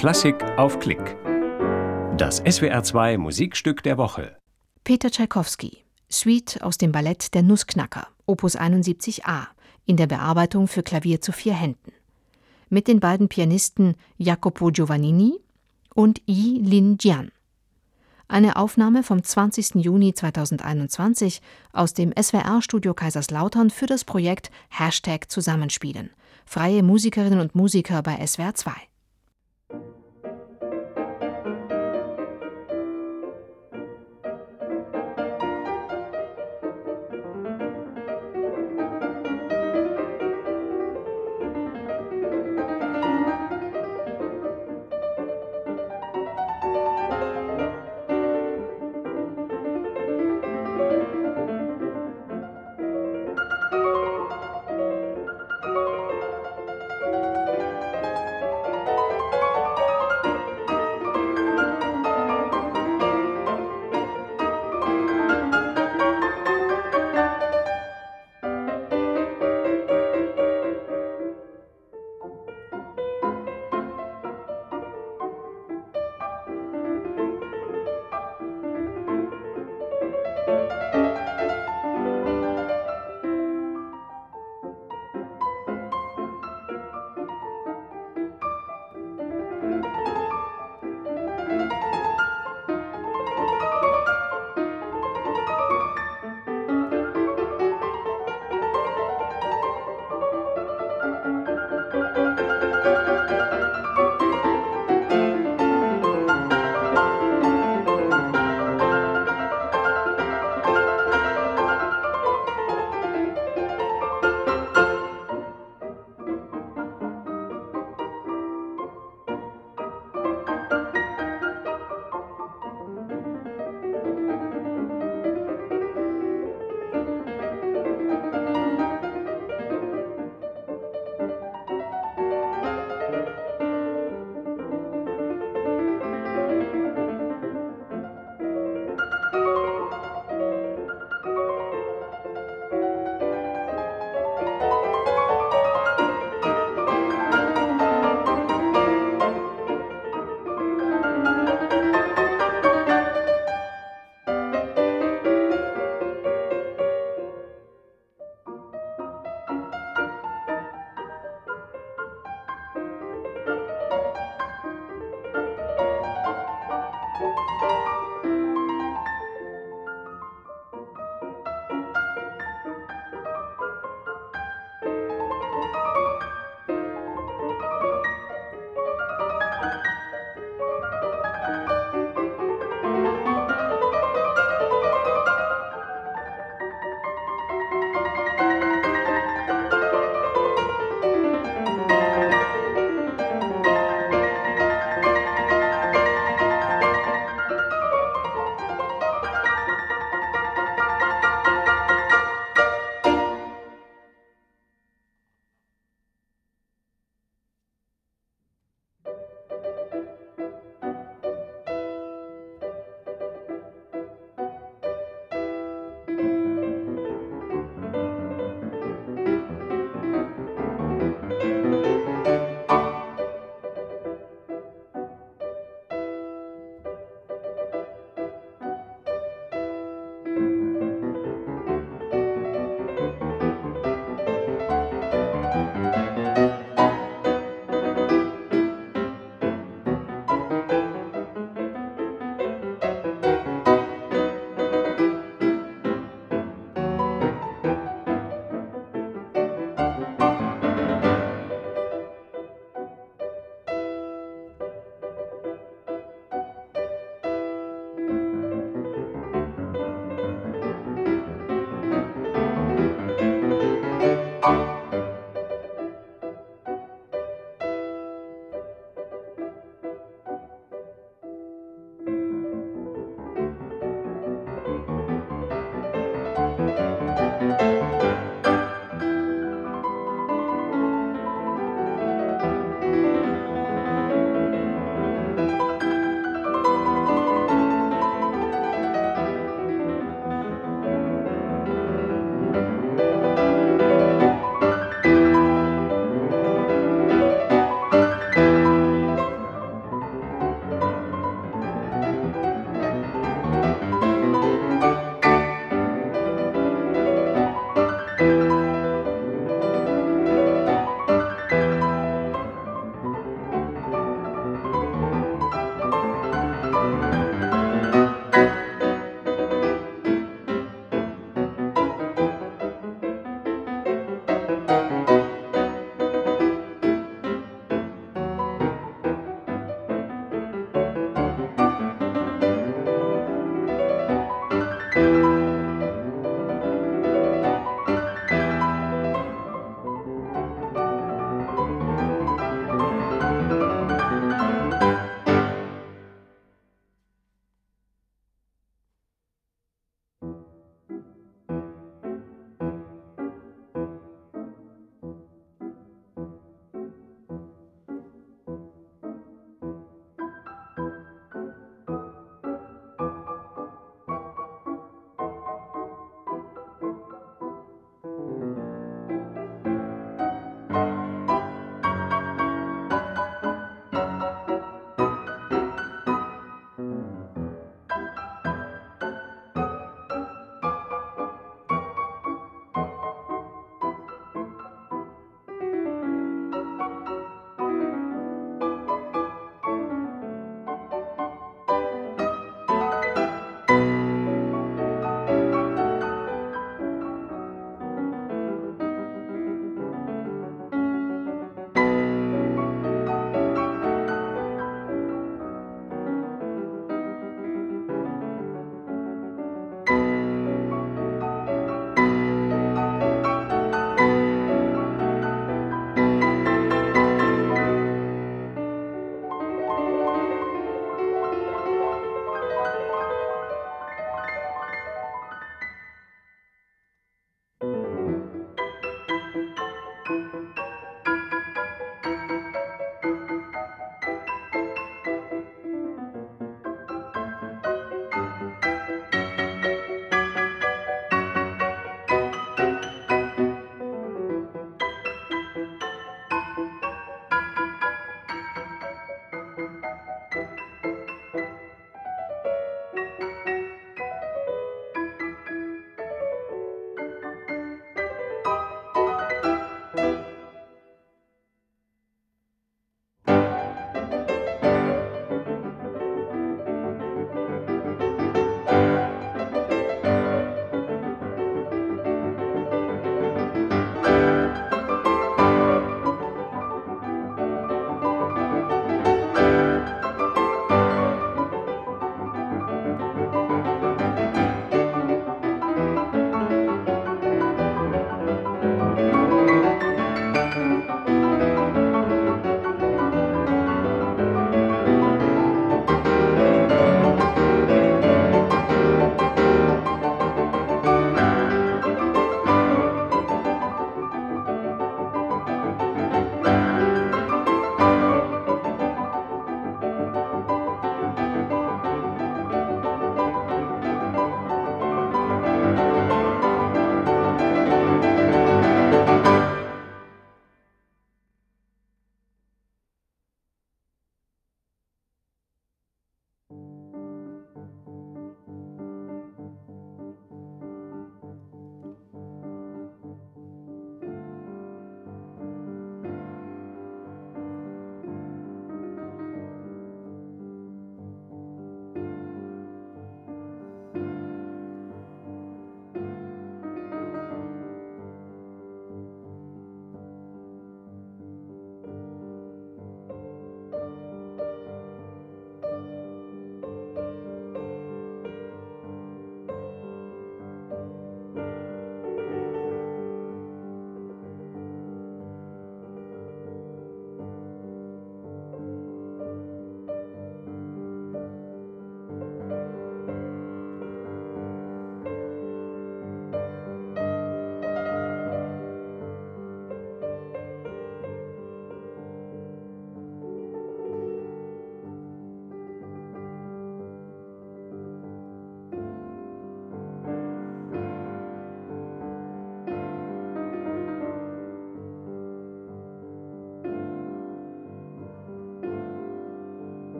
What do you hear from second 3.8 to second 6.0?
der Woche. Peter Tschaikowski,